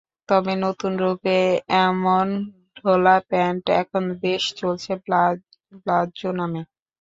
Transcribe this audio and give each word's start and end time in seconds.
তবে 0.29 0.53
নতুন 0.65 0.93
রূপে 1.03 1.35
এমন 1.83 2.25
ঢোলা 2.77 3.15
প্যান্ট 3.29 3.63
এখন 3.81 4.03
বেশ 4.21 4.43
চলছে 4.59 4.91
পালাজ্জো 5.03 6.29
নামে। 6.39 6.61